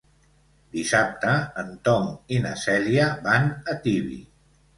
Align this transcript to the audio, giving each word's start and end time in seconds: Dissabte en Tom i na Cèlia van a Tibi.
Dissabte 0.77 1.33
en 1.63 1.69
Tom 1.89 2.07
i 2.37 2.41
na 2.47 2.55
Cèlia 2.63 3.07
van 3.29 3.47
a 3.75 3.79
Tibi. 3.87 4.19